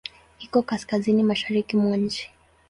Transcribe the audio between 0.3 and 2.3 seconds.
Iko kaskazini-mashariki mwa nchi.